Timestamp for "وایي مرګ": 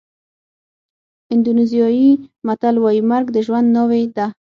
2.79-3.27